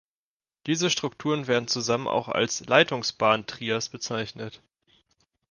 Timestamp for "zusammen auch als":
1.67-2.65